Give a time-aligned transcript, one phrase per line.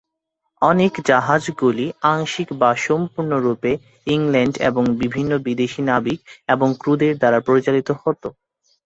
[0.61, 3.71] অনেক জাহাজগুলি আংশিক বা সম্পূর্ণ রুপে
[4.07, 6.19] ইংল্যান্ড এবং বিভিন্ন বিদেশী নাবিক
[6.49, 8.23] এবং ক্রুদের দ্বারা পরিচালিত হত।